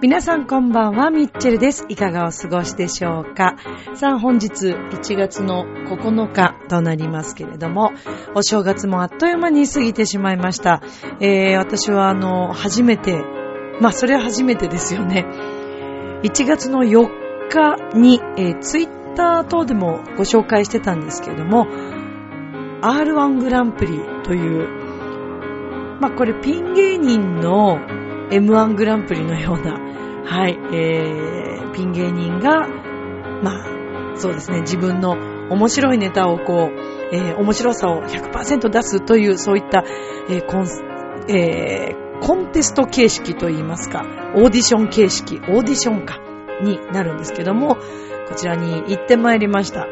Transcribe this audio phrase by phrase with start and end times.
[0.00, 1.86] 皆さんこんばんは、ミッチェルです。
[1.88, 3.56] いかがお過ごしでしょうか？
[3.94, 7.92] さあ、本日1月の9日となりますけれども、
[8.34, 10.80] お正月もあっという間に過ぎてしまいました。
[11.20, 13.22] えー、私はあの、初めて、
[13.80, 15.26] まあ、それは初めてですよね。
[16.22, 17.08] 1月の4
[17.50, 21.66] 日に、えー、ツイッター等でもご紹介してたんですけれども、
[22.80, 27.78] R1 グランプリという、まあ、これピン芸人の
[28.30, 29.78] M1 グランプリのような、
[30.24, 32.66] はい、えー、ピン芸人が、
[33.42, 39.84] まあ、そうですね、自分の面白いネタをこう、えー、面白さを100%出すという、そういった、
[40.28, 40.66] えーコン
[41.28, 44.02] えー、コンテスト形式といいますか、
[44.34, 46.18] オーディション形式、オーディションか、
[46.62, 47.76] になるんですけども、
[48.28, 49.86] こちらに行ってまいりました。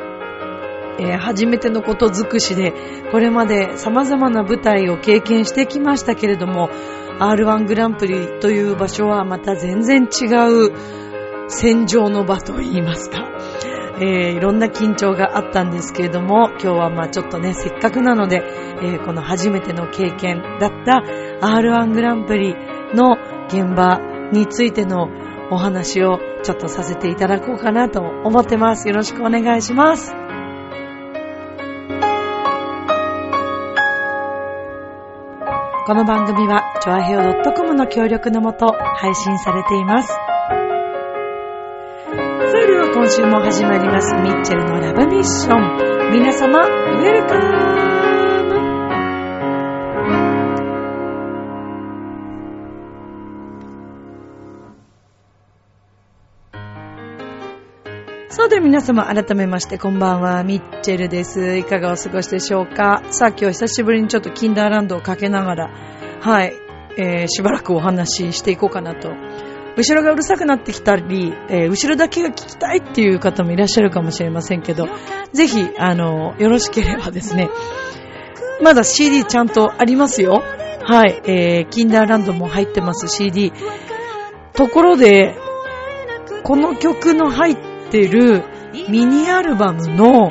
[0.98, 2.72] えー、初めてのこと尽くしで、
[3.10, 6.68] これまで様々な舞台を経験してきましたけれども、
[7.18, 10.26] R1 グランプリという場所はまた全然違
[10.68, 10.72] う
[11.48, 13.28] 戦場の場といいますか、
[14.00, 18.42] えー、いろんな緊張があったんですけれども、今日はまあちょっとね、せっかくなので、
[18.82, 21.02] えー、この初めての経験だった
[21.46, 22.54] R1 グランプリ
[22.94, 23.98] の現場
[24.32, 25.10] についての
[25.50, 28.88] お話をちょっとさせていただこうかなと思ってます。
[28.88, 30.14] よろしくお願いします。
[35.86, 40.39] この番組は、ちょあへお .com の協力のもと配信されています。
[42.60, 46.12] それでは今週も始まります、ミッチェルのラブミッション。
[46.12, 47.40] 皆様、ウェルカム
[58.28, 61.56] さて皆様改めましてこんばんは、ミッチェルです。
[61.56, 63.02] いかがお過ごしでしょうか？
[63.08, 65.70] さあ今日久しぶりにちょっとキンダーランドをかけながら、
[66.20, 66.52] はい、
[66.98, 69.14] えー、しばらくお話ししていこうかなと。
[69.76, 74.88] 後ろがうるさくなってきたり、えー、後ろだけが聞きたいっていう方もいらっしゃるかもしれませんけど、
[75.32, 77.48] ぜひ、あの、よろしければですね、
[78.62, 80.42] まだ CD ちゃんとありますよ。
[80.82, 83.52] はい、えー、キンダーランドも入ってます CD。
[84.52, 85.36] ところで、
[86.42, 88.44] この曲の入ってってる
[88.88, 90.30] ミニアルバムの、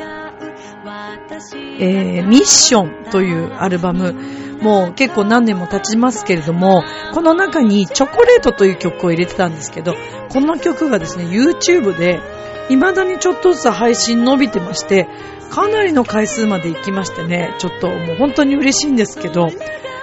[1.80, 4.16] えー、ミッションというアルバム、
[4.62, 6.84] もう結構何年も経ちますけれども、
[7.14, 9.96] この中にチョコレートという曲を入れてたんですけど、
[10.30, 12.20] この曲がですね、YouTube で
[12.70, 15.08] 未だにちょっとずつ配信伸びてまして、
[15.50, 19.50] かなりの回数まで行きましてね、ちょっともう本当に嬉しいんですけど、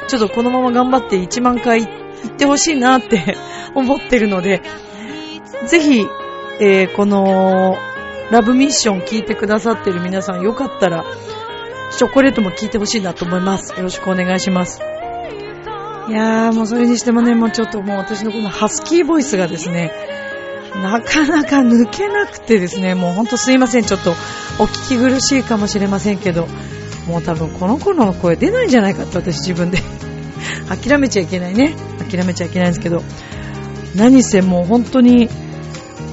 [0.08, 1.90] ちょっとこのまま頑張って1万回行
[2.28, 3.36] ってほしいなって
[3.74, 4.62] 思ってるので、
[5.66, 6.06] ぜひ
[6.58, 7.76] えー、この、
[8.30, 11.04] ラブミッション聞いてくださってる皆さんよかったら、
[11.92, 13.72] チョコレートも聞いてほしいなと思います。
[13.74, 14.80] よろしくお願いします。
[16.08, 19.92] いやー、もうそれにしてもね、もうちょっともう私のこのハスキーボイスがですね、
[20.82, 24.10] なかなか抜けなくてですね、もうほんとすいません、ちょっと
[24.58, 26.46] お聞き苦しいかもしれませんけど、
[27.08, 29.78] もう多分この頃の声出ないんじゃないかって私自分で
[30.68, 31.74] 諦めちゃいけないね。
[32.10, 33.02] 諦めちゃいけないんですけど、
[33.94, 35.28] 何せもう本当に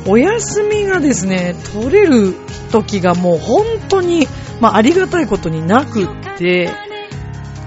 [0.08, 2.36] お休みがですね、取れる
[2.72, 4.28] 時がもう本当に、
[4.64, 6.08] まあ、ありがたいことになくっ
[6.38, 6.70] て、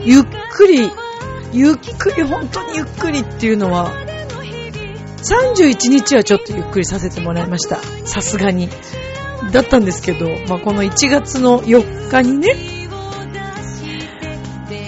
[0.00, 0.90] ゆっくり、
[1.52, 3.92] ゆっくり、本当にゆっくりっていうのは、
[5.18, 7.80] 31日はちょっとゆっくりさせてもらいました。
[8.06, 8.70] さすがに。
[9.52, 12.56] だったんですけど、まあ、この1月の4日にね、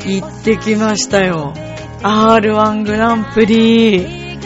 [0.07, 1.53] 行ってきましたよ。
[2.01, 3.99] R1 グランプリ。
[4.01, 4.39] ね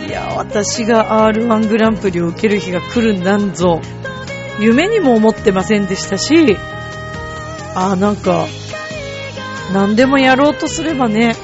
[0.00, 0.06] え。
[0.06, 3.82] いや、私が R1 グランプリを受ける日が来るんなんぞ、
[4.60, 6.56] 夢にも思ってませんでしたし、
[7.74, 8.46] ああ、なんか、
[9.72, 11.34] 何でもやろうとすればね、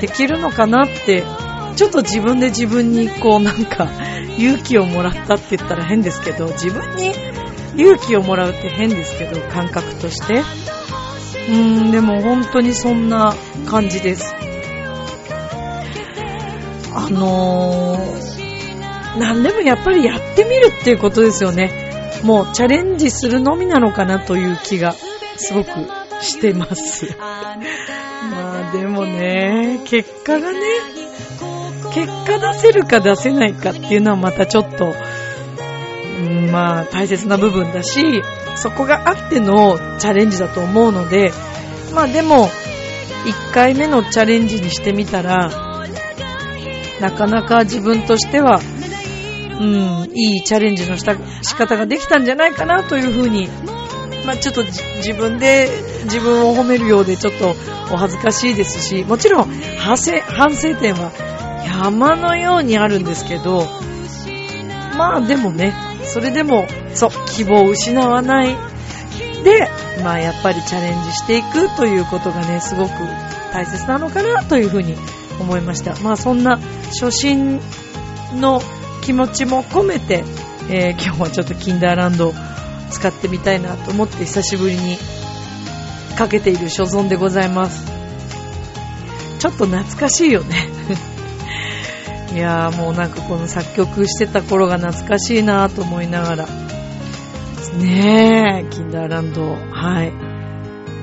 [0.00, 1.24] できるのかなって、
[1.76, 3.88] ちょっと自分で自分にこうなんか、
[4.38, 7.12] 勇気をもらったって言ったら変ですけど、自分に
[7.76, 10.40] 勇気をもらうって変ですけど、感覚として。
[10.40, 13.34] うーん、でも本当にそんな
[13.66, 14.34] 感じです。
[16.94, 21.81] あのー、何でもやっぱりやってみるっていうことですよね。
[22.22, 25.70] もうチャレンジするのみなのかなという気がすごく
[26.20, 27.16] してます。
[27.18, 30.60] まあでもね、結果がね、
[31.92, 34.94] 結果出せるか出せないかっていうのはまたちょっと、
[36.50, 38.22] まあ大切な部分だし、
[38.56, 41.32] そこがあってのチャレンジだと思うので、
[41.94, 42.48] まあでも、
[43.24, 45.50] 1回目のチャレンジにしてみたら、
[47.00, 48.60] なかなか自分としては、
[49.60, 53.48] うん、いいチャレンジのした仕方ができたんじゃないかなというふうに、
[54.26, 55.68] まあちょっと自分で
[56.04, 57.54] 自分を褒めるようでちょっと
[57.92, 59.44] お恥ずかしいですし、もちろん
[59.78, 61.12] 反省反省点は
[61.64, 63.66] 山のようにあるんですけど、
[64.96, 65.74] まあでもね、
[66.04, 68.56] それでも、そう、希望を失わない
[69.44, 69.68] で、
[70.02, 72.90] まあやっぱりチャレンジしていくということがね、すごく
[73.52, 74.96] 大切なのかなというふうに
[75.40, 75.96] 思いました。
[76.02, 76.58] まあそんな
[77.00, 77.60] 初心
[78.34, 78.60] の
[79.02, 80.24] 気持ちも込めて、
[80.70, 82.34] えー、今日はちょっとキンダーランドを
[82.90, 84.96] 使ってみたいなと思って久しぶりに
[86.16, 87.84] かけている所存でございます。
[89.38, 90.68] ちょっと懐かしいよね。
[92.32, 96.46] いやーもうなんかこの作曲してた頃が懐かしいなと思いながら。
[97.76, 99.56] ねえ、キンダーランド。
[99.70, 100.12] はい。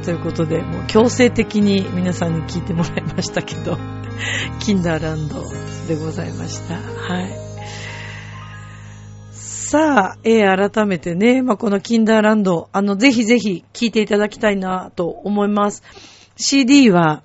[0.06, 3.78] ということで、もう強制的に皆さんに聞いてもらいましたけど、
[4.60, 5.44] キンダーランド
[5.88, 6.76] でございました。
[6.76, 7.49] はい。
[9.72, 15.84] さあ、えー、改めてね、まあ、このキンダーランド、あの、ぜひぜひ聴いていただきたいなと思います。
[16.38, 17.22] CD は、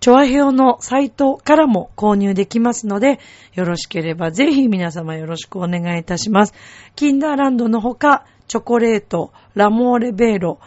[0.00, 3.20] チョアヘオのサイトからも購入できますので、
[3.52, 6.54] よろしければぜひ皆様よろしくお願いいたします。
[6.96, 10.58] キンダーランドのほか、チョコレート、ラモーレベーロ、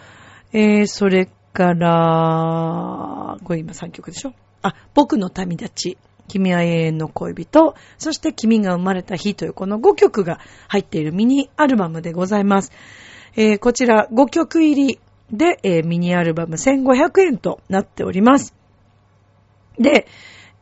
[0.53, 4.31] えー、それから、これ今3曲でしょ？
[4.61, 5.97] あ、僕の旅立ち、
[6.27, 12.71] 君は永遠の恋人、そして君が生まれた日というこの5曲が入っているミニアルバムでございます。
[13.35, 14.99] えー、こちら5曲入り
[15.31, 18.53] で、えー、ミニアルバム1500円となっております。
[19.79, 20.07] で、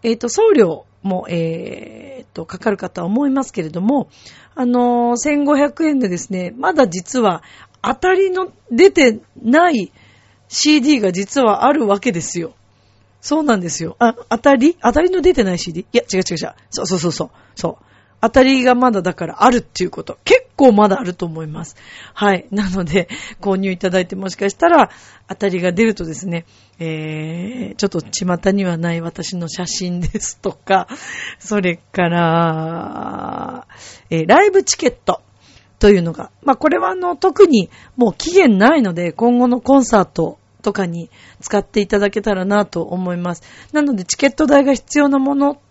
[0.03, 4.09] えっ、ー、と、送料も、えっ、と、かかるかとは思いますけれども、
[4.55, 7.43] あの、1500円でですね、まだ実は
[7.81, 9.91] 当たりの出てない
[10.47, 12.53] CD が実はあるわけですよ。
[13.25, 13.95] そうなんですよ。
[13.97, 14.77] あ、当たり？
[14.83, 15.81] 当たりの出てない CD?
[15.81, 16.53] いや、違う違う違う。
[16.69, 17.29] そうそうそうそう。
[17.55, 17.85] そう。
[18.21, 20.19] 当たりがまだだからあるっていうこと。
[20.25, 21.75] 結構まだあると思います。
[22.13, 22.45] はい。
[22.51, 23.09] なので、
[23.41, 24.91] 購入いただいてもしかしたら、
[25.27, 26.45] 当たりが出るとですね、
[26.77, 30.87] えー、ちょっと巷にはない私の写真ですとか、
[31.39, 33.67] それから、
[34.11, 35.23] えー、ライブチケット
[35.79, 43.43] というのが、まあこれはあの、特にもう期限ないので、今後のコンサートとかに使っていただけたらなと思います。
[43.71, 45.61] なので、チケット代が必要なもの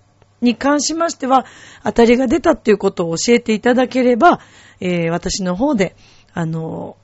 [0.41, 1.47] に関しましては、
[1.83, 4.39] 当たりが出たっていうことを教えていただければ、
[4.79, 5.97] えー、私の方で、
[6.33, 6.97] あの、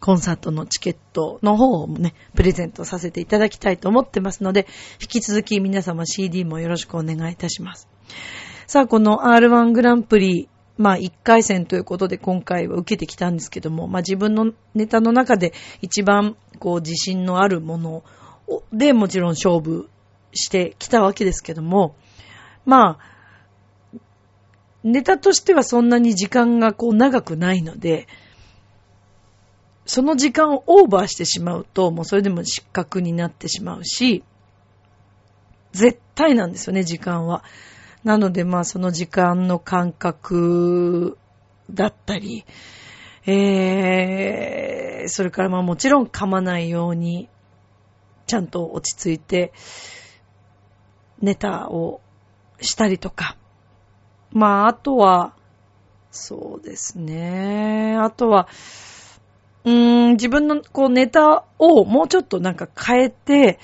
[0.00, 4.66] コンサートのチケットの方をね、プレゼントさせていただきたいと思ってますので、
[5.00, 7.88] 引き続き皆様 CD もよろしくお願いいたします。
[8.66, 10.48] さあ、この R1 グランプリ、
[10.78, 18.04] まあ1回戦ということで今回は受けてきたんですけども、まあ自分のネタの中で一番こう自信のあるもの
[18.72, 19.88] でもちろん勝負
[20.32, 21.96] してきたわけですけども、
[22.64, 23.98] まあ、
[24.84, 28.06] ネタとしてはそんなに時間がこう長くないので、
[29.84, 34.24] その時間をオーバーしてしまうと、もうそれでも失格になってしまうし、
[35.72, 37.44] 絶対なんですよね、時間は。
[38.04, 41.18] なので、まあ、その時間の感覚
[41.70, 42.44] だったり、
[43.26, 44.55] え
[45.08, 47.28] それからまあもちろん噛まないように、
[48.26, 49.52] ちゃんと落ち着いて、
[51.20, 52.00] ネタを
[52.60, 53.36] したりとか。
[54.32, 55.34] まあ、あとは、
[56.10, 57.96] そうですね。
[57.98, 58.48] あとは、
[59.64, 63.58] うーん、自分のこうネタをもうちょっとなんか変えて、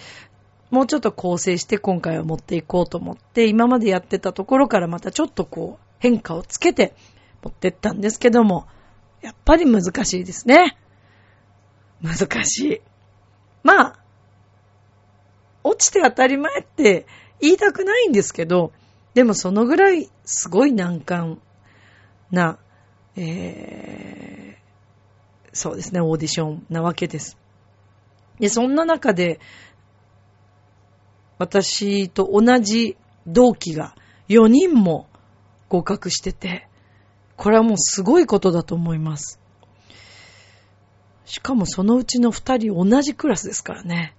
[0.71, 6.95] もうちょっと構成して今回は持っていこうと思って、今までやってたところからまたちょっとこう変化をつけて
[7.43, 8.67] 持ってったんですけども、
[9.21, 10.77] やっぱり難しいですね。
[12.03, 12.81] 難しい。
[13.63, 13.99] まあ、
[15.65, 17.07] 落ちて当たり前って
[17.41, 18.73] 言いたくないんですけど、
[19.15, 21.41] でもそのぐらいすごい難関
[22.31, 22.59] な、
[23.17, 27.37] えー、そうですね、オーディションなわけです。
[28.39, 29.39] で、そんな中で、
[31.39, 33.95] 私と同じ同期が
[34.29, 35.09] 4人も
[35.69, 36.69] 合格してて、
[37.37, 39.42] これはもうすごいことだと思います。
[41.33, 44.15] しかもそのうちの2人同じクラスですからね。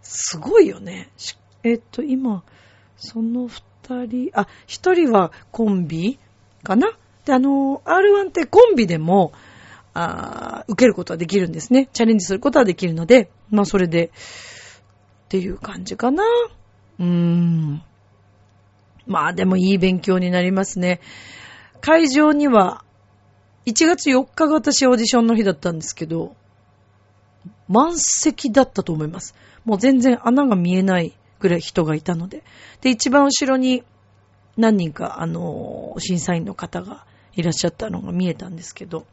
[0.00, 1.10] すごいよね。
[1.64, 2.44] えっと、今、
[2.96, 6.18] その二人、あ、一人はコンビ
[6.62, 6.92] かな？
[7.26, 9.34] で、あの、R1 ってコンビでも、
[9.92, 11.90] あ受けることはできるんですね。
[11.92, 14.10] チャレンジすることはできるので、まあそれで、っ
[15.28, 16.24] ていう感じかな。
[16.24, 17.82] うーん。
[19.06, 21.00] まあでもいい勉強になりますね。
[21.82, 22.82] 会場には、
[23.66, 26.34] 1月4日が私オーディションの日だったんですけど、
[27.68, 29.34] 満席だったと思います。
[29.64, 32.42] もう全然穴が見えないぐらい人がいたので。
[32.80, 33.82] で、一番後ろに
[34.56, 39.06] 何人か、あの、審査員の方がいらっしゃったのが見えたんですけど、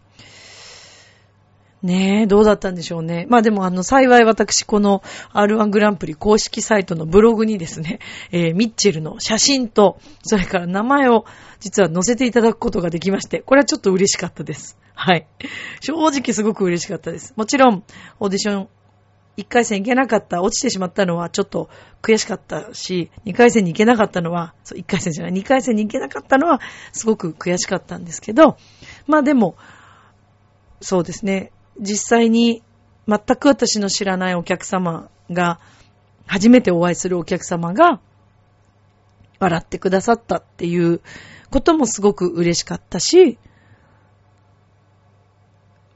[1.82, 3.26] ねえ、どうだったんでしょうね。
[3.30, 5.02] まあでもあの、幸い私この
[5.34, 8.00] R1 グランプリ公式サイトのブログにですね、
[8.32, 11.26] えー、ミッチェルの写真と、それから名前を
[11.60, 14.78] 実は載せていただくことができまして、これはちょっと嬉しかったです。
[14.94, 15.26] はい。
[15.80, 17.34] 正直すごく嬉しかったです。
[17.38, 17.84] もちろん、
[18.20, 18.68] オーディション
[19.38, 21.70] 1回戦行けなかった、落ちてしまったのはちょっと
[22.02, 26.60] 悔しかったし、2回戦に行けなかったのは、そう、1回戦じゃない、2回戦に行けなかったのは
[26.92, 28.58] すごく悔しかったんですけど、
[29.08, 29.56] まあでも、
[30.82, 32.62] そうですね、実際に
[33.08, 35.60] 全く私の知らないお客様が、
[36.28, 38.00] 初めてお会いするお客様が、
[39.40, 41.02] 笑ってくださったっていう
[41.50, 43.40] こともすごく嬉しかったし、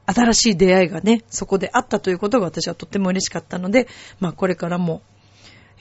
[0.05, 3.87] 新しい出会いがね、そこであったということが私はとっても嬉しかったので、
[4.19, 5.01] まあこれからも、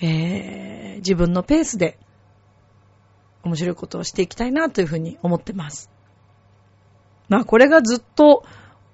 [0.00, 1.98] えー、自分のペースで
[3.42, 5.90] 面白いことをしていきたいなというふうに思ってます。
[7.28, 8.44] まあこれがずっと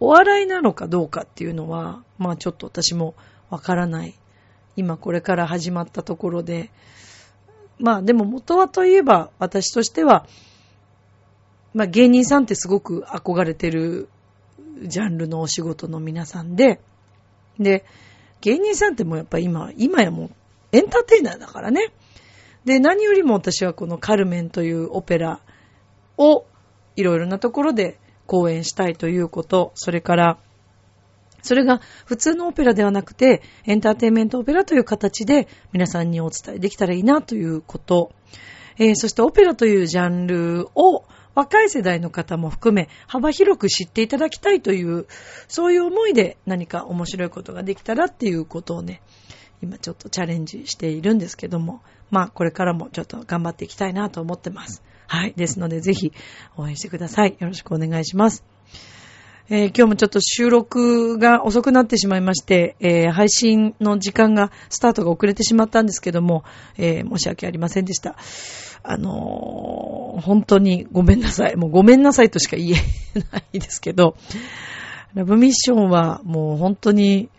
[0.00, 3.14] お笑いなのかどうかっていうのは、まあちょっと私も
[3.50, 4.14] わからない。
[4.76, 6.71] 今これから始まったところで、
[7.78, 10.26] まあでも元はといえば私としては、
[11.75, 14.09] まあ芸人さんってすごく憧れてる
[14.83, 16.81] ジャンルのお仕事の皆さんで、
[17.59, 17.85] で、
[18.40, 20.31] 芸人さんってもうやっぱ今、今やもう
[20.71, 21.93] エンターテイナーだからね。
[22.64, 25.40] で、何よりも私はこのカルメンというオペラ
[26.17, 26.45] を
[26.97, 30.38] いろいろなところで公演したいということ、それから、
[31.42, 38.12] それが普通のオペラではなくて、エンターテインメントオペラという形で皆さんにお伝えできたらいいなということ、
[38.76, 41.04] えー、そしてオペラというジャンルを
[41.35, 45.06] 若い世代の方も含め幅広く知っていただきたいという、
[45.49, 49.00] そういう思いで何か面白いことができたらっていうことをね、
[49.62, 51.80] 今ちょっとチャレンジしているんですけども、
[52.11, 54.82] まあこれからもちょっと頑張っていきたいなと思ってます。
[55.08, 55.32] はい。
[55.36, 56.12] ですので、ぜひ
[56.56, 57.36] 応援してください。
[57.40, 58.44] よろしくお願いします。
[59.50, 66.44] えー、今日もちょっと収録が遅くなってしまいまして、えー、配信の時間が、スタートが遅れてしまったんですけども、
[66.76, 68.16] えー、申し訳ありませんでした。
[68.82, 71.56] あのー、本当にごめんなさい。
[71.56, 74.14] もうごめんなさいとしか言えないですけど、
[75.14, 77.30] ラブミッションはもう本当に、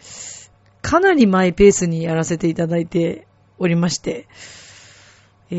[0.81, 3.27] かなりマイペースにやらせていただいて
[3.59, 4.27] おりまして、
[5.51, 5.55] え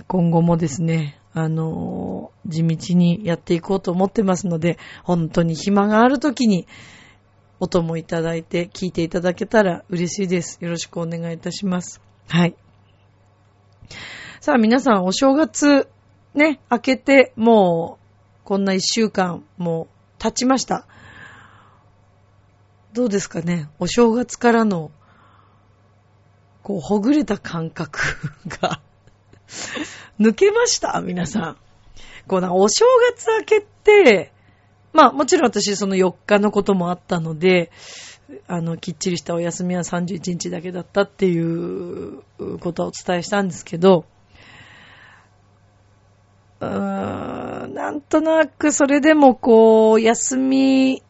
[0.00, 6.66] ー、今後もですね、あの、地道にやっていこうと思ってますので、本当に暇があるときに、
[7.60, 10.58] お供いただいて聞いていただけたら嬉しいです。
[10.60, 12.00] よろしくお願いいたします。
[12.28, 12.54] はい。
[14.40, 15.88] さあ皆さん、お正月、
[16.34, 20.86] ね、明けて、もう、こんな一週間、もう、経ちました。
[22.92, 23.68] どうですかね？
[23.78, 24.90] お正月からの、
[26.62, 27.98] こう、ほぐれた感覚
[28.60, 28.80] が
[30.20, 31.56] 抜けました皆さん。
[32.26, 34.32] こうな、お正月明けて、
[34.92, 37.70] まあもちろん私その4日のこともあったので、
[38.46, 42.22] あの、きっちりしたお休みは31日だけだったっていう
[42.60, 44.04] ことはお伝えしたんですけど、
[46.60, 51.02] うーん、なんとなくそれでもこう、休み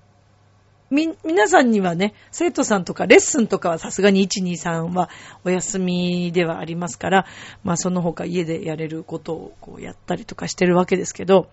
[0.91, 5.11] み、皆さんにはね、生徒さんとかレッスンとかはさすがに1、2、3は
[5.45, 7.27] お休みではありますから、
[7.63, 11.49] まあその他家でやれることをこうやったりとかしてるわけですけど、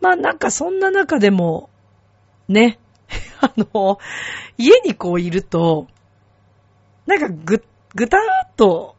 [0.00, 1.68] まあなんかそんな中でも、
[2.48, 2.78] ね、
[3.40, 3.98] あの、
[4.56, 5.88] 家にこういると、
[7.06, 7.62] なんかぐ、
[7.94, 8.96] ぐたーっと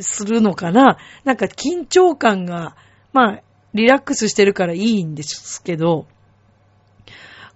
[0.00, 2.76] するのかななんか緊張感が、
[3.12, 3.42] まあ、
[3.74, 6.06] リラックスしてるからいいんですけど、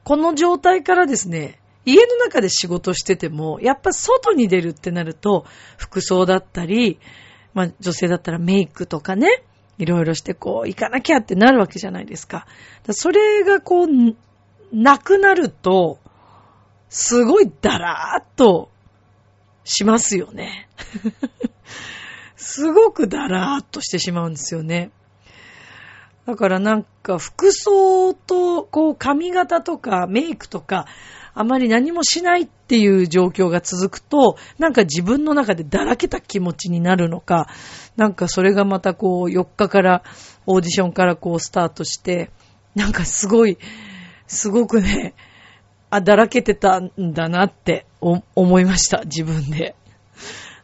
[0.04, 6.98] この状態からですね、家の中で仕事してても、やっぱ外に出るってなると、服装だったり、
[7.54, 9.44] まあ女性だったらメイクとかね、
[9.78, 12.46] いろいろしてこう、行かなきゃってなるわけじゃないですか。
[12.86, 13.88] かそれがこう、
[14.72, 15.98] なくなると、
[16.90, 18.70] すごいダラーっと
[19.64, 20.68] しますよね。
[22.36, 24.90] すごくダラーっとしてしまうんですよね。
[26.26, 30.86] だからなんか服装とこう髪型とかメイクとか
[31.34, 37.48] あまり何もしないっていう状況が続くと、なんか自分の中でだらけた気持ちになるのか、
[37.96, 40.02] なんかそれがまたこう4日から
[40.46, 42.30] オーディションからこうスタートして、
[42.74, 43.58] なんかすごい、
[44.26, 45.14] すごくね、
[45.90, 49.76] あ、だらけてたんだなって思いました、自分で。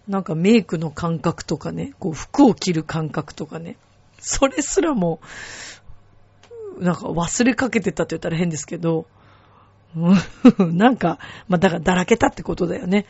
[0.07, 3.77] なんかメイクの感覚とかね、こう服を着る感覚とかね、
[4.19, 5.21] それすらも、
[6.79, 9.07] なんか忘れかけてたって言ったら変ですけど、
[10.59, 11.19] なんか、
[11.49, 13.07] まあ、だからだらけたってことだよね。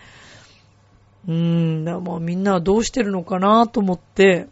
[1.27, 1.35] うー
[1.81, 4.49] ん、だからもうみんなはどうしてるのかなと思って、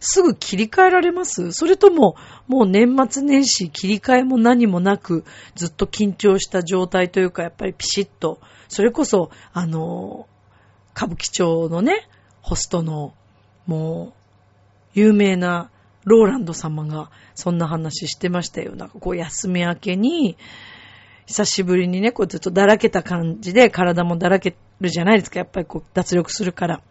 [0.00, 1.52] すぐ切り替えられます？
[1.52, 2.16] それとも、
[2.46, 10.26] もう年末年始切り替えも何もなく、ずっと緊張した状態というか、やっぱりピシッと、それこそ、あの、
[10.94, 12.08] 歌舞伎町のね、
[12.42, 13.14] ホストの、
[13.66, 14.17] もう、
[14.94, 15.70] 有名な
[16.04, 18.74] ローランド様が、そんな話してましたよ。
[18.74, 20.36] なんかこう、休み明けに、
[21.26, 25.38] 久しぶりにね、こうずっとだらけた感じで、体もだらけるじゃないですか。
[25.38, 26.82] やっぱりこう、脱力するから。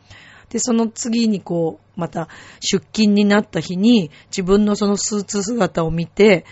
[0.50, 6.46] で、その次にこう、また出勤になった日に、自分のそのスーツ姿を見て、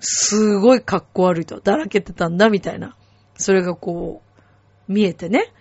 [0.00, 2.96] すごい格好悪いと、だらけてたんだ、みたいな。
[3.36, 4.22] それがこ
[4.88, 5.52] う、見えてね。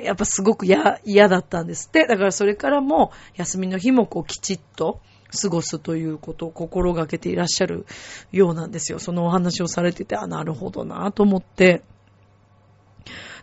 [0.00, 2.06] やっぱすごく嫌、だったんですって。
[2.06, 5.00] だからそれからも、休みの日もこう、きちっと
[5.40, 7.86] 過ごすということを心がけていらっしゃる
[8.32, 8.98] ようなんですよ。
[8.98, 11.82] そのお話をされてて、あ、なるほどなと思って。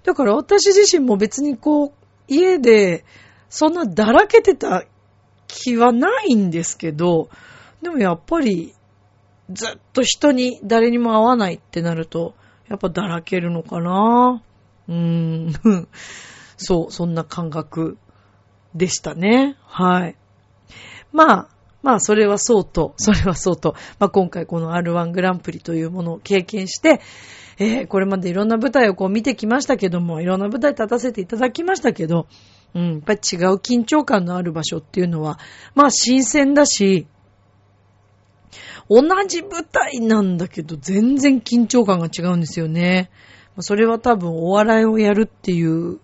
[0.03, 1.91] だから私自身も別にこう、
[2.27, 3.05] 家で
[3.49, 4.85] そんなだらけてた
[5.47, 7.29] 気はないんですけど、
[7.81, 8.73] でもやっぱり
[9.51, 12.33] ずっと人に誰にも会わないってなると、
[12.67, 14.41] やっぱだらけるのかな
[14.87, 15.53] うーん。
[16.63, 17.97] そう、そんな感覚
[18.73, 19.57] でしたね。
[19.65, 20.15] はい。
[21.11, 21.47] まあ、
[21.83, 27.01] まあ、それはそうと、それはそうと、まあ今回この R1 グランプリというものを経験して、
[27.59, 32.27] えー、これまでいろんな舞台をこう見てきましたけども、いろんな舞台立たせていただきましたけど、
[32.73, 35.39] うん、やっぱり違う緊張感のある場所っていうのは、
[35.75, 37.05] まあ新鮮だし、
[38.89, 43.11] 同じ舞台なんだけど、全然緊張感が違うんですよね。
[43.59, 45.99] それは多分お笑いをやるっていう、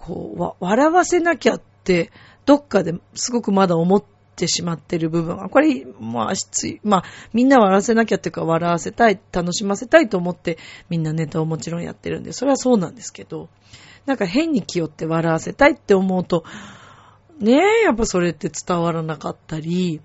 [0.00, 2.10] こう、笑わせなきゃって、
[2.46, 4.02] どっかですごくまだ思っ
[4.34, 7.04] てしまってる部分は、これ、まあ、つい、まあ、
[7.34, 10.56] みんな笑わせなきゃっていうか、笑わせたい、楽しませたいと思って、
[10.88, 13.50] みんなネタをもちろんやってるんで、それはそうなんですけど、
[14.06, 16.44] なんか変に気負って笑わせたいって思うと、
[17.38, 20.00] ねえ、やっぱそれって伝わらなかったり、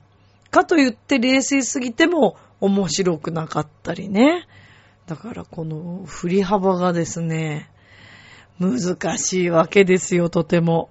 [0.51, 4.45] かと言って冷静すぎても面白くなかったりね。
[5.07, 7.69] だからこの振り幅がですね、
[8.59, 10.89] 難しいわけですよ、とても。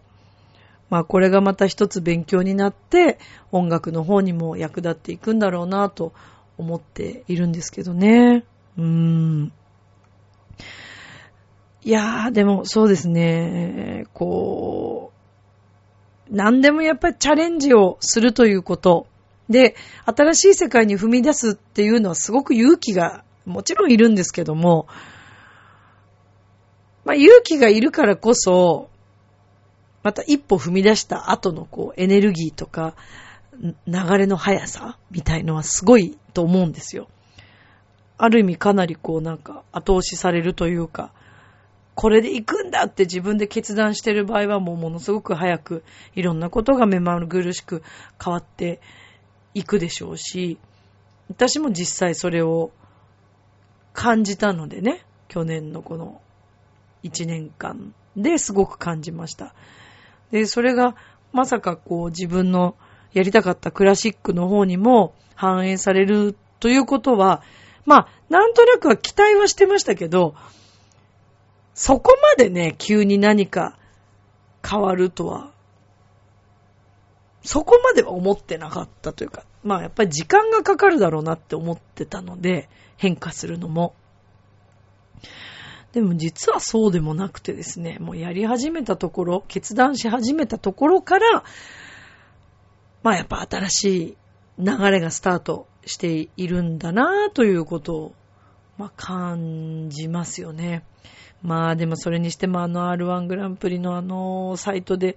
[0.90, 3.18] まあこれがまた一つ勉強になって
[3.50, 6.12] 音楽の方にも役立っていくんだろうなと
[6.58, 8.44] 思っているんですけどね。
[8.76, 9.52] うーん。
[11.82, 15.12] いやー、でもそうですね、こ
[16.30, 19.06] う、何でもやっぱりチャレンジをするということ。
[19.50, 24.86] で、新しい世界に踏み出すっていうのはすごく勇気がもちろんいるんですけども、
[27.04, 28.88] まあ勇気がいるからこそ、
[30.02, 32.94] また一歩踏み出した後のこうエネルギーとか
[33.86, 37.08] 流れの速さみたいのはすごいと思うんですよ。
[38.18, 41.12] ある意味かなりこうなんか後押しされるというか、
[41.94, 47.82] これで行くんだって自分で決断してる場合はもうものすごく早くいろんなことが目まぐるしく
[48.22, 48.80] 変わって
[49.54, 50.58] いくでしょうし、
[51.28, 52.72] 私も実際それを
[53.92, 56.20] 感じたのでね、去年のこの
[57.04, 59.54] 1年間ですごく感じました。
[60.32, 60.96] で、それが
[61.32, 62.74] まさかこう自分の
[63.12, 67.42] やりたかったクラシックの方にも反映されるということは、
[67.84, 70.34] まあ、なんとなくは期待はしてましたけど、
[71.74, 73.76] そこまでね、急に何か
[74.66, 75.50] 変わるとは、
[77.42, 83.94] そこまでは思ってなかったというか、まあやっぱり時間がかかるだろうなって思ってたので、変化するのも。
[85.94, 91.44] でも実はそうでもなくてですね、もうやり始めたところ、決断し始めたところから、
[93.04, 94.16] まあやっぱ新しい
[94.58, 98.14] 流れがスタートしているんだなということを、
[98.76, 100.84] まあ感じますよね。
[101.42, 105.16] まあでもそれにしてもあの R1 グランプリのあのサイトで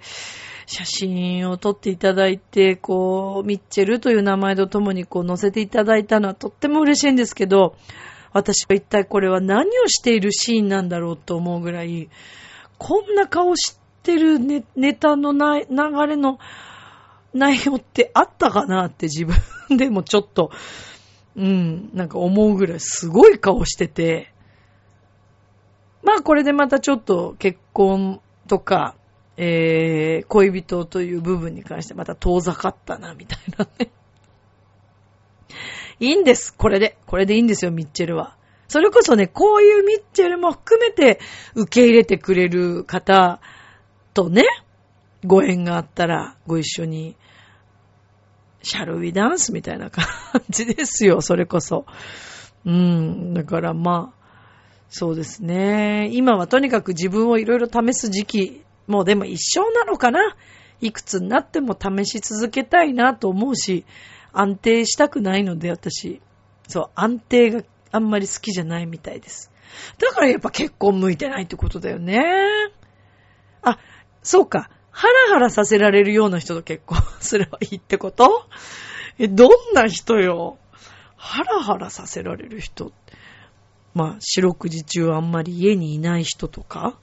[0.67, 7.75] 写真を撮っていただいて、こう、ミッチェルという名前とともにこう載せていただいたのはとっても嬉しいんですけど、
[8.33, 12.09] 私は一体これは何をしているシーンなんだろうと思うぐらい、
[12.77, 15.65] こんな顔してるネネタのな流
[16.07, 16.39] れの
[17.33, 20.51] 内容ってあったかなって自分でもちょっと、
[21.35, 24.33] うん、なんか思うぐらいすごい顔してて、
[26.03, 28.95] まあこれでまたちょっと結婚とか、
[29.35, 33.91] えー、恋人という部分に関してまた遠ざかったな、みたいなね。
[35.99, 36.53] いいんです。
[36.53, 36.97] これで。
[37.05, 38.35] これでいいんですよ、ミッチェルは。
[38.67, 41.19] それこそね、こういうミッチェルも含めて
[41.55, 43.39] 受け入れてくれる方
[44.13, 44.43] とね、
[45.25, 47.15] ご縁があったらご一緒に、
[48.61, 50.05] シャルウィダンスみたいな感
[50.49, 51.85] じですよ、それこそ。
[52.65, 54.17] うん、だからまあ、
[54.89, 56.09] そうですね。
[56.11, 60.35] 今はとにかく自分をいろいろ試す時期、もうでも一生なのかな？
[60.81, 63.85] いくつになっても試し続けたいなと思うし、
[64.33, 66.21] 安定したくないので私、
[66.67, 67.61] そう、安定が
[67.91, 69.51] あんまり好きじゃないみたいです。
[69.99, 72.23] だからやっぱ結婚向いてないってことだよね。
[73.61, 73.79] あ、
[74.23, 74.69] そうか。
[74.91, 78.47] ハラハラさせられるような人と結婚 すればいいってこと？
[79.19, 80.57] え、どんな人よ？
[81.15, 82.91] ハラハラさせられる人。
[83.93, 86.99] まあ、四六時中あんまり家にいない人とか、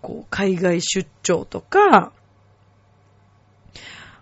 [0.00, 2.12] こう、海外出張とか、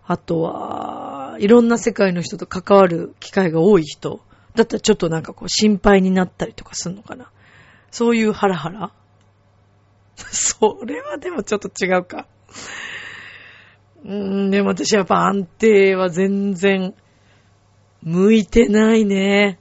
[0.05, 4.21] あとは、いろんな世界の人と関わる機会が多い人。
[4.55, 7.31] だったらちょっとなんかこう心配になったりとかするのかな。
[7.90, 8.92] そういうハラハラ
[10.16, 12.27] それはでもちょっと違うか。
[14.05, 16.95] うーん、でも私やっぱ安定は全然
[18.03, 19.59] 向いてないね。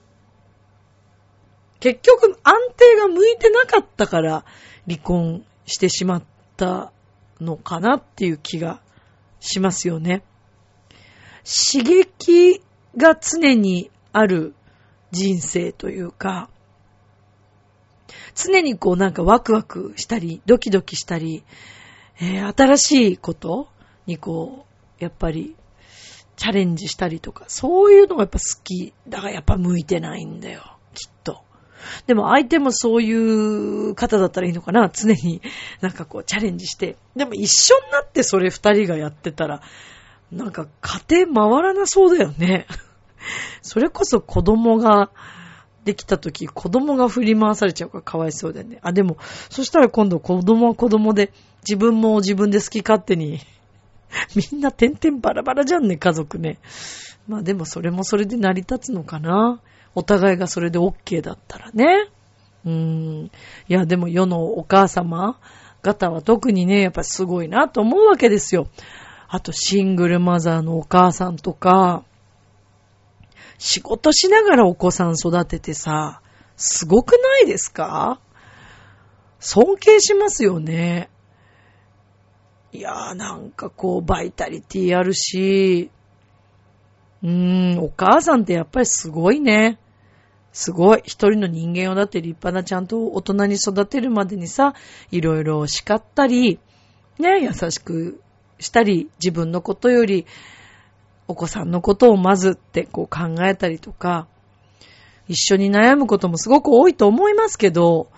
[1.80, 4.44] 結局安定が向いてなかったから
[4.86, 6.22] 離婚してしまっ
[6.56, 6.92] た
[7.40, 8.80] のかなっていう気が
[9.40, 10.22] しますよね。
[11.44, 12.62] 刺激
[12.96, 14.54] が常にある
[15.10, 16.48] 人生というか、
[18.34, 21.44] 常にこうなんかワクワクしたり、ドキドキしたり、
[22.20, 23.68] えー、新しいこと
[24.06, 24.66] にこ
[25.00, 25.56] う、やっぱり
[26.36, 28.92] チャレンジしたりとか、そういうのがやっぱ好き。
[29.08, 30.62] だからやっぱ向いてないんだよ、
[30.94, 31.42] きっと。
[32.06, 35.42] でも相手もそういう方だったらいいのかな常に
[35.80, 36.96] なんかこうチャレンジして。
[37.16, 39.62] でも一緒になってそれ二人がやってたら、
[40.32, 42.66] なんか家庭回らなそうだよね。
[43.60, 45.10] それこそ子供が
[45.84, 48.78] できた時、子供が振り回されちゃうからかわいそうだよね。
[48.82, 49.18] あ、でも、
[49.50, 53.40] そしたら今度子供は子供で、自分も自分で好き勝手に、
[54.34, 56.58] みんな点々バラバラじゃんね、家族ね。
[57.28, 59.60] まあでもそれもそれで成り立つのかな。
[59.94, 62.08] お互いがそれで OK だったらね。
[62.64, 63.24] うーん。
[63.26, 63.30] い
[63.68, 65.38] や、でも世のお母様
[65.82, 68.68] 方は特にね、やっぱすごいなと思うわけですよ。
[69.34, 72.04] あとシングルマザーのお母さんとか、
[73.56, 76.20] 仕事しながらお子さん育ててさ、
[76.58, 78.20] すごくないですか？
[79.40, 81.08] 尊敬しますよね。
[82.72, 85.90] いやーなんかこうバイタリティあるし、
[87.22, 89.78] うーん、お母さんってやっぱりすごいね。
[90.52, 91.02] すごい。
[91.04, 94.74] 一人の人間をだって立派なちゃんと大人に育てるまでにさ、
[95.10, 96.60] いろいろ叱ったり、
[97.18, 98.20] ね、優しく
[98.62, 100.26] したり、自分のことより
[101.28, 104.26] お子さんのことをまずってこう考えたりとか、
[105.28, 108.08] 一緒に悩むこともすごく多いと思いますけど、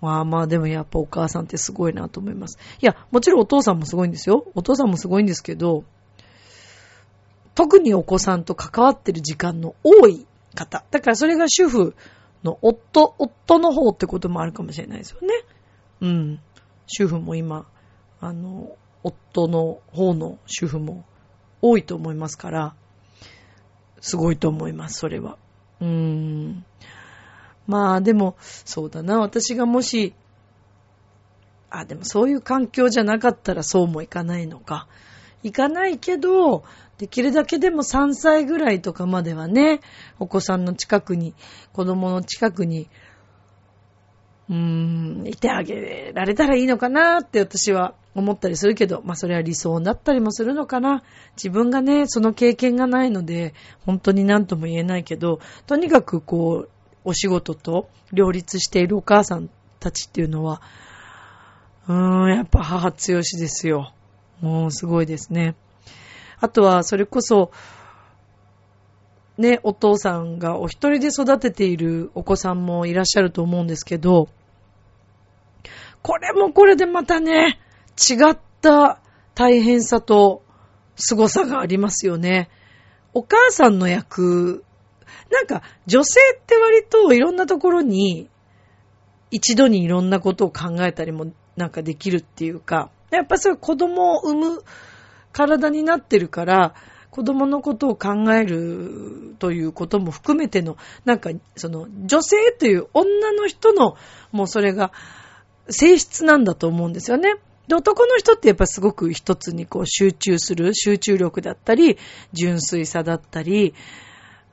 [0.00, 2.58] まあまあでもやっぱお母さんってすごいなと思います。
[2.80, 4.46] いや、もちろんお父さんもすごいんですよ。
[4.54, 5.84] お父さんもすごいんですけど、
[7.54, 10.84] 特にお子さんと関わってる時間の多い方。
[10.90, 11.94] だからそれが主婦
[12.44, 15.28] の夫、夫の方ってこともあるかもしれないですよね。
[16.00, 16.40] うん。
[16.86, 17.66] 主婦も今、
[18.20, 21.04] あの、夫の方の主婦も
[21.62, 22.74] 多いと思いますから、
[24.00, 25.36] すごいと思います、それは。
[25.80, 26.64] うーん。
[27.66, 30.14] まあでも、そうだな、私がもし、
[31.70, 34.86] あ、でもそういう環境じゃなかったらそうもいかないのか。
[35.42, 36.64] いかないけど、
[36.98, 39.80] できるだけでも3歳ぐらいとかまではね、
[40.18, 41.34] お子さんの近くに、
[41.72, 42.88] 子供の近くに
[44.48, 44.58] うーん、
[45.28, 51.02] いてあげられたらいいのかなって私は思ったりするけど、まあそれは理想だったりもするのかな。
[51.36, 56.70] 自分がね、その経験がないので、本当に何とも言えないけど、とにかくこう、
[57.04, 59.48] お仕事と両立しているお母さん
[59.80, 60.62] たちっていうのは、
[61.86, 63.92] うーん、やっぱ母強しですよ。
[64.40, 65.54] もうすごいですね。
[66.40, 67.50] あとは、それこそ、
[69.36, 74.28] ね、お父さんがお一人で育てているお子さんもいらっしゃると思うんですけど、
[76.02, 77.58] これもこれでまたね、
[77.98, 79.00] 違った
[79.34, 80.42] 大変さと
[80.96, 82.50] 凄さがありますよね。
[83.14, 84.64] お母さんの役、
[85.30, 88.28] なんか女性って割といろんなところに
[89.30, 94.62] 一度にいろんなことを考えたりもなんかできるっていうか、やっぱそういう子供を産む
[95.32, 96.74] 体になってるから、
[97.10, 103.96] 子供のことを考えるということも含めての、なんか、その、女性という女の人の、
[104.30, 104.92] もうそれが、
[105.70, 107.34] 性質なんだと思うんですよね。
[107.68, 111.98] で、男の人ってやっぱすごく一つにこう集中する、集中力だったり、
[112.32, 113.74] 純粋さだったり、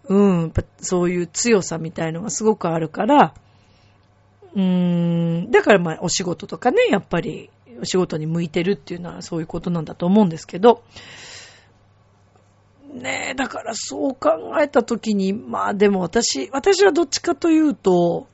[0.08, 3.34] うん、やっぱそういう強さみたいのがすごくあるから、
[4.54, 7.50] うーん、だからまあお仕事とかね、やっぱり
[7.82, 10.84] お仕事に向いてるっていうのはそういうことなんだと思うんですけど、
[12.94, 18.28] ねえ、だからそう考えたときに、まあでも私、私はどっちかというと、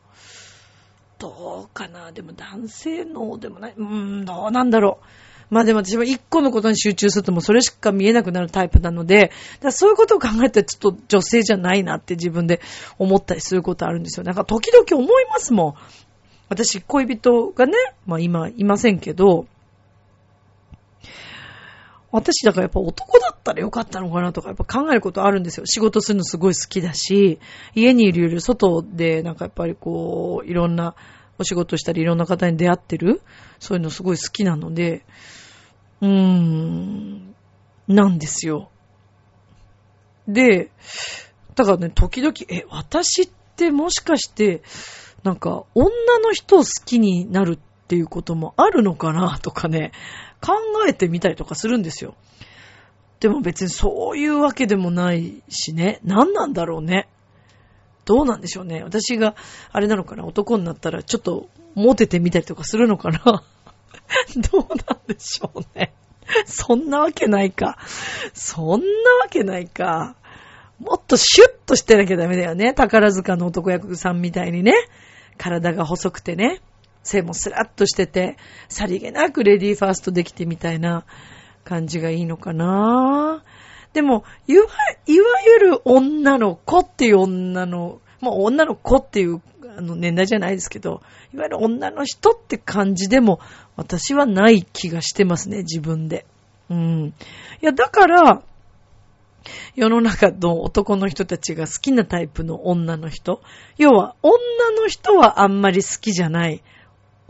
[1.21, 5.05] どうかなでも男性のでもない、うーん、どうなんだろう。
[5.53, 9.31] まあでも私は一個のことに集中するともうそれしか見えなくなるタイプなので、
[9.69, 12.61] そういうことを考えたらちょっと女性じゃないなって自分で
[12.97, 14.23] 思ったりすることあるんですよ。
[14.23, 15.73] なんか時々思いますもん。
[16.47, 17.73] 私、恋人がね、
[18.05, 19.45] まあ今いませんけど、
[22.11, 25.65] 私だからやっぱ男だったらよかったのかなとかやっぱ考えることあるんですよ。
[25.65, 27.39] 仕事するのすごい好きだし、
[27.73, 30.95] 家にいるより外でなんかやっぱりこう、いろんな
[31.39, 33.21] お仕事したりいろんな方に出会ってる、
[33.59, 35.05] そういうのすごい好きなので、
[36.01, 37.35] うーん、
[37.87, 38.69] なんですよ。
[40.27, 40.71] で、
[41.55, 44.61] だからね、時々、え、私ってもしかして、
[45.23, 49.91] なんか、女の人を好きになるっていうこともあるのかなとかね、
[50.41, 50.53] 考
[50.87, 52.15] えてみたりとかするんですよ。
[53.19, 57.07] でも別にそういうわけでもないしね、何なんだろうね。
[58.05, 58.83] どうなんでしょうね。
[58.83, 59.35] 私が、
[59.71, 63.21] あれなのかな、男になったらちょっとモテてみたりとかするのかな。
[64.51, 65.93] どうなんでしょうね。
[66.45, 67.77] そんなわけないか。
[68.33, 68.85] そんな
[69.21, 70.15] わけないか。
[70.79, 72.73] もっとシュッとしてなきゃダメだよね。
[72.73, 74.73] 宝塚の男役さんみたいにね。
[75.37, 76.61] 体が細くてね。
[77.03, 78.37] 背もスラッとしてて、
[78.69, 81.05] さりげなくレディーファーストできてみたいな
[81.63, 83.43] 感じがいいのかな。
[83.93, 84.65] でも、いわ、
[85.07, 85.25] いわ
[85.61, 89.41] ゆる女の子っていう女の、もう女の子っていう
[89.77, 91.01] あの年代じゃないですけど、
[91.33, 93.39] いわゆる女の人って感じでも
[93.75, 96.25] 私はない気がしてますね、自分で。
[96.69, 97.13] うん。
[97.61, 98.43] いや、だから、
[99.75, 103.41] 世の中の男の人たちが好きなタイプの女の人。
[103.77, 104.37] 要は、女
[104.79, 106.63] の人はあんまり好きじゃない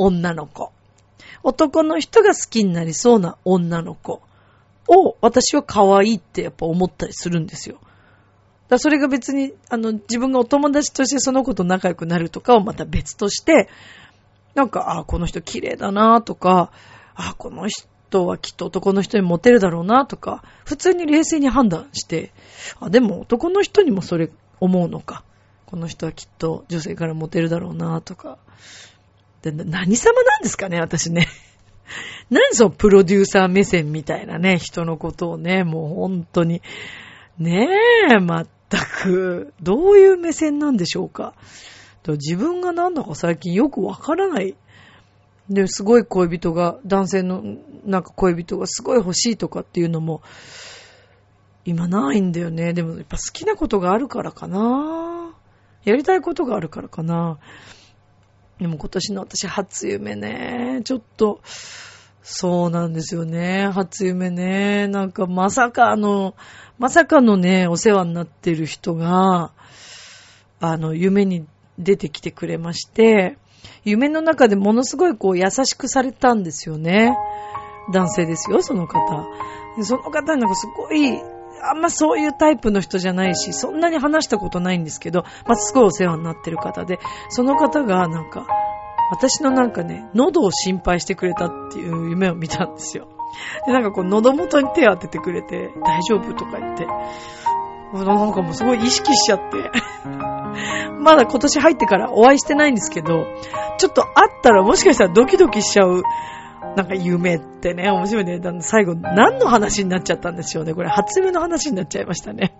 [0.02, 0.72] 女の子。
[1.44, 4.22] 男の人が好きになりそうな女の子
[4.88, 7.80] を私は可愛いってやっぱ思ったりするんですよ。
[8.68, 13.68] だそれが別に、あの、自分がお友達としてその子と仲良くなるとかをまた別として、
[14.56, 16.72] なんか、あ、この人綺麗だなとか、
[17.16, 22.32] あ、この人はきっと男の人にモテるだろうなとか、普通に冷静に判断して、
[22.80, 25.24] あ、でも男の人にもそれ思うのか。
[25.66, 28.38] この人はきっと女性からモテるだろうなとか。
[29.42, 31.28] で、何様なんですかね、私ね。
[32.30, 36.62] 何そのプロデューサー目線みたいなね、人のことをね、もう本当に。
[37.38, 37.70] ね
[38.12, 41.34] え、まったく、どういう目線なんでしょうか。
[42.08, 44.56] 自分がなんだか最近よくわからない。
[45.50, 47.44] で、すごい恋人が、男性の
[47.86, 50.22] なんか恋人がすごい欲しいとかっていうのも、
[51.66, 52.74] 今ないんだよね。
[52.74, 55.36] でもやっぱ好きなことがあるからかな。
[55.84, 57.40] やりたいことがあるからかな。
[58.62, 61.42] でも今年の私初夢ね、ちょっと、
[62.22, 63.68] そうなんですよね。
[63.74, 64.88] 初夢ね。
[64.88, 66.36] なんかまさかあの、
[66.78, 69.52] まさかのね、お世話になってる人が、
[70.60, 71.48] あの、夢に
[71.80, 73.40] 出てきてくれまして、
[73.84, 77.18] 夢の中でものすごいこう優しくされたんですよね。
[77.92, 79.26] 男性ですよ、その方。
[79.82, 81.20] その方なんかすごい、
[81.64, 88.48] あんまそういうタイプの人じゃないし、そんなに話したことないんですけど、まあ、すごいお世話になってる方で、その方がなんか、
[89.12, 93.08] 私のなんかね、喉を心配してくれたっていう夢を見たんですよ。
[93.66, 96.86] で、なんかこう喉元に手を当ててくれて、大丈夫とか言って、
[97.94, 99.70] なんかもうすごい意識しちゃって。
[101.02, 103.26] まだ今年入ってからお会いしてないんですけど、
[103.78, 106.04] ちょっと会ったらもしかしたらドキドキしちゃう、
[106.76, 108.40] なんか夢ってね、面白いね。
[108.62, 110.74] 最後何の話になっちゃったんでしょうね。
[110.74, 112.54] これ初夢の話になっちゃいましたね。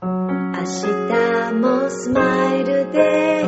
[0.00, 3.42] 明日もスマイルで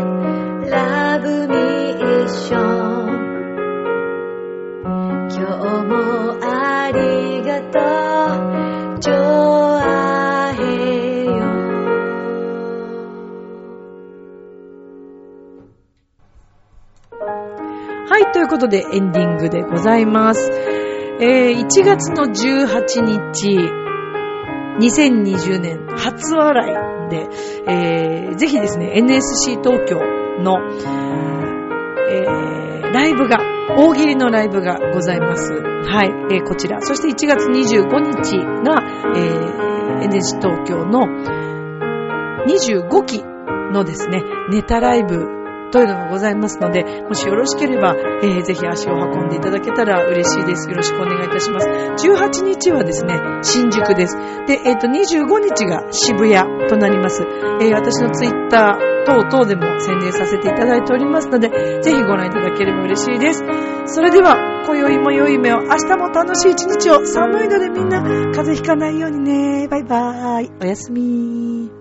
[0.71, 3.21] ラブミーション
[5.31, 5.95] 今日も
[6.43, 8.10] ありがとう
[18.33, 20.51] ということでエンディングでございます
[21.23, 23.59] えー、1月の18日
[24.81, 27.29] 2020年初笑いで、
[27.69, 29.99] えー、ぜひですね、NSC 東京
[30.41, 30.57] の、
[32.09, 33.39] えー、ライブが、
[33.77, 35.53] 大喜利のライブがございます。
[35.53, 36.81] はい、えー、こちら。
[36.81, 38.83] そして1月25日が、
[39.15, 41.07] えー、NSC 東京の
[42.47, 43.23] 25期
[43.73, 45.40] のですね、ネタライブ
[45.71, 50.69] というのがございますので、もしよろしければ、えー、ぜひ足を運んでいただけたら嬉しいです。
[50.69, 51.69] よろしくお願いいたします。
[52.07, 54.17] 18日はですね、新宿です。
[54.47, 57.23] で、えっ、ー、と、25日が渋谷となります。
[57.61, 61.49] えー、私のツイッター等々でも宣伝させていただいておりますので、
[61.83, 63.45] ぜひご覧いただければ嬉しいです。
[63.87, 69.69] それでは、今宵も良い夢を、明日も楽しい一日を、寒いのでみんな風邪ひかないようにね。
[69.69, 70.51] バイバーイ。
[70.61, 71.80] おやすみ。